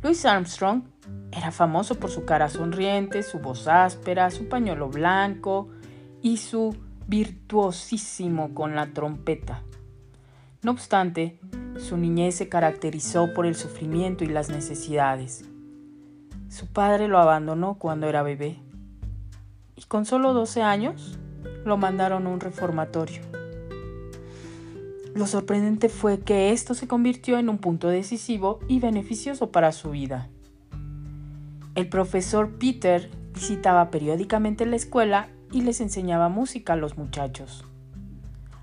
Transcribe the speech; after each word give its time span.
Louis 0.00 0.24
Armstrong 0.24 0.84
era 1.32 1.50
famoso 1.50 1.96
por 1.96 2.10
su 2.10 2.24
cara 2.24 2.48
sonriente, 2.48 3.22
su 3.22 3.40
voz 3.40 3.66
áspera, 3.66 4.30
su 4.30 4.48
pañuelo 4.48 4.88
blanco 4.88 5.68
y 6.22 6.36
su 6.36 6.76
virtuosísimo 7.08 8.54
con 8.54 8.76
la 8.76 8.92
trompeta. 8.92 9.62
No 10.62 10.70
obstante, 10.70 11.40
su 11.78 11.96
niñez 11.96 12.36
se 12.36 12.48
caracterizó 12.48 13.34
por 13.34 13.46
el 13.46 13.56
sufrimiento 13.56 14.22
y 14.22 14.28
las 14.28 14.50
necesidades. 14.50 15.44
Su 16.48 16.66
padre 16.66 17.08
lo 17.08 17.18
abandonó 17.18 17.74
cuando 17.74 18.08
era 18.08 18.22
bebé 18.22 18.60
y 19.74 19.82
con 19.82 20.04
solo 20.04 20.32
12 20.32 20.62
años 20.62 21.18
lo 21.64 21.76
mandaron 21.76 22.26
a 22.26 22.30
un 22.30 22.40
reformatorio. 22.40 23.37
Lo 25.18 25.26
sorprendente 25.26 25.88
fue 25.88 26.20
que 26.20 26.52
esto 26.52 26.74
se 26.74 26.86
convirtió 26.86 27.38
en 27.38 27.48
un 27.48 27.58
punto 27.58 27.88
decisivo 27.88 28.60
y 28.68 28.78
beneficioso 28.78 29.50
para 29.50 29.72
su 29.72 29.90
vida. 29.90 30.28
El 31.74 31.88
profesor 31.88 32.56
Peter 32.56 33.10
visitaba 33.34 33.90
periódicamente 33.90 34.64
la 34.64 34.76
escuela 34.76 35.28
y 35.50 35.62
les 35.62 35.80
enseñaba 35.80 36.28
música 36.28 36.74
a 36.74 36.76
los 36.76 36.96
muchachos. 36.96 37.64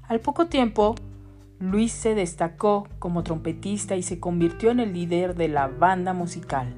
Al 0.08 0.22
poco 0.22 0.46
tiempo, 0.46 0.96
Luis 1.60 1.92
se 1.92 2.16
destacó 2.16 2.88
como 3.00 3.24
trompetista 3.24 3.98
y 3.98 4.02
se 4.02 4.22
convirtió 4.22 4.72
en 4.72 4.80
el 4.80 4.94
líder 4.94 5.36
de 5.36 5.50
la 5.50 5.68
banda 5.68 6.14
musical. 6.14 6.74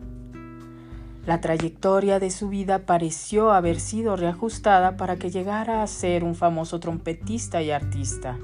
La 1.28 1.40
trayectoria 1.40 2.18
de 2.18 2.32
su 2.32 2.50
vida 2.50 2.88
pareció 2.88 3.52
haber 3.52 3.80
sido 3.80 4.16
reajustada 4.16 4.98
para 4.98 5.18
que 5.18 5.30
llegara 5.30 5.84
a 5.84 5.88
ser 5.88 6.24
un 6.24 6.34
famoso 6.34 6.80
trompetista 6.80 7.62
y 7.62 7.70
artista. 7.70 8.40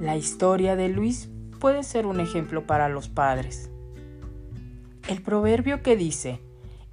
La 0.00 0.16
historia 0.16 0.76
de 0.76 0.88
Luis 0.88 1.28
puede 1.58 1.82
ser 1.82 2.06
un 2.06 2.20
ejemplo 2.20 2.68
para 2.68 2.88
los 2.88 3.08
padres. 3.08 3.68
El 5.08 5.22
proverbio 5.22 5.82
que 5.82 5.96
dice, 5.96 6.40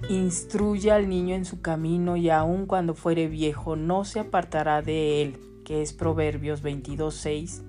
instruye 0.10 0.92
al 0.92 1.08
niño 1.08 1.36
en 1.36 1.46
su 1.46 1.62
camino 1.62 2.18
y 2.18 2.32
aun 2.32 2.66
cuando 2.66 2.96
fuere 2.96 3.28
viejo 3.28 3.76
no 3.76 4.06
se 4.06 4.20
apartará 4.22 4.82
de 4.82 5.22
él, 5.22 5.40
que 5.64 5.84
es 5.84 5.94
Proverbios 5.94 6.64
22.6, 6.64 7.62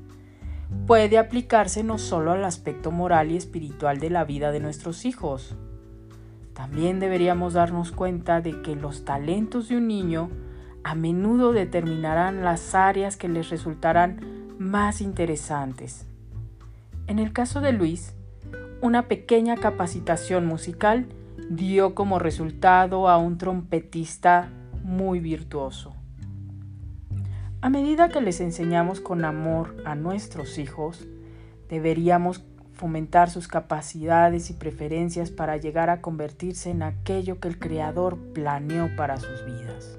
puede 0.87 1.19
aplicarse 1.19 1.85
no 1.85 1.99
solo 1.99 2.33
al 2.33 2.43
aspecto 2.43 2.91
moral 2.91 3.31
y 3.31 3.37
espiritual 3.37 4.01
de 4.01 4.09
la 4.09 4.25
vida 4.25 4.53
de 4.53 4.61
nuestros 4.61 5.05
hijos. 5.05 5.55
También 6.55 6.99
deberíamos 6.99 7.53
darnos 7.53 7.93
cuenta 7.93 8.41
de 8.41 8.63
que 8.63 8.75
los 8.75 9.05
talentos 9.05 9.69
de 9.69 9.77
un 9.77 9.87
niño 9.89 10.31
a 10.83 10.95
menudo 10.95 11.53
determinarán 11.53 12.43
las 12.43 12.75
áreas 12.75 13.19
que 13.19 13.29
les 13.29 13.51
resultarán 13.51 14.46
más 14.59 15.01
interesantes. 15.01 16.07
En 17.07 17.19
el 17.19 17.33
caso 17.33 17.61
de 17.61 17.73
Luis, 17.73 18.15
una 18.81 19.09
pequeña 19.09 19.57
capacitación 19.57 20.47
musical 20.47 21.07
dio 21.51 21.95
como 21.95 22.19
resultado 22.19 23.09
a 23.09 23.19
un 23.19 23.39
trompetista 23.39 24.51
muy 24.83 25.21
virtuoso. 25.21 25.95
A 27.61 27.71
medida 27.71 28.09
que 28.09 28.21
les 28.21 28.41
enseñamos 28.41 29.01
con 29.01 29.25
amor 29.25 29.77
a 29.85 29.95
nuestros 29.95 30.59
hijos, 30.59 31.07
deberíamos 31.69 32.45
fomentar 32.73 33.31
sus 33.31 33.49
capacidades 33.49 34.51
y 34.51 34.53
preferencias 34.53 35.31
para 35.31 35.57
llegar 35.57 35.91
a 35.91 36.01
convertirse 36.01 36.71
en 36.71 36.83
aquello 36.83 37.41
que 37.41 37.49
el 37.49 37.59
Creador 37.59 38.19
planeó 38.35 38.95
para 38.97 39.17
sus 39.17 39.45
vidas. 39.47 39.99